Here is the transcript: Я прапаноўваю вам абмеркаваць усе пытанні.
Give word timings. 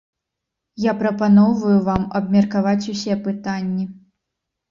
Я 0.83 0.93
прапаноўваю 1.01 1.75
вам 1.89 2.07
абмеркаваць 2.19 2.89
усе 2.93 3.13
пытанні. 3.27 3.85